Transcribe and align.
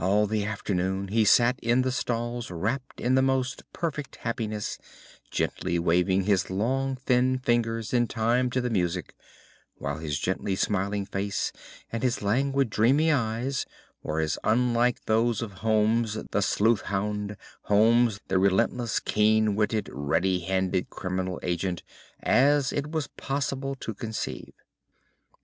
All 0.00 0.26
the 0.26 0.44
afternoon 0.44 1.06
he 1.14 1.24
sat 1.24 1.56
in 1.60 1.82
the 1.82 1.92
stalls 1.92 2.50
wrapped 2.50 3.00
in 3.00 3.14
the 3.14 3.22
most 3.22 3.62
perfect 3.72 4.16
happiness, 4.16 4.78
gently 5.30 5.78
waving 5.78 6.24
his 6.24 6.50
long, 6.50 6.96
thin 6.96 7.38
fingers 7.38 7.94
in 7.94 8.08
time 8.08 8.50
to 8.50 8.60
the 8.60 8.68
music, 8.68 9.14
while 9.76 9.98
his 9.98 10.18
gently 10.18 10.56
smiling 10.56 11.06
face 11.06 11.52
and 11.92 12.02
his 12.02 12.20
languid, 12.20 12.68
dreamy 12.68 13.12
eyes 13.12 13.64
were 14.02 14.18
as 14.18 14.40
unlike 14.42 15.04
those 15.04 15.40
of 15.40 15.52
Holmes 15.62 16.18
the 16.32 16.42
sleuth 16.42 16.80
hound, 16.80 17.36
Holmes 17.62 18.18
the 18.26 18.40
relentless, 18.40 18.98
keen 18.98 19.54
witted, 19.54 19.88
ready 19.92 20.40
handed 20.40 20.90
criminal 20.90 21.38
agent, 21.44 21.84
as 22.24 22.72
it 22.72 22.90
was 22.90 23.06
possible 23.16 23.76
to 23.76 23.94
conceive. 23.94 24.52